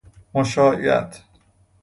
[0.33, 1.23] مشایعت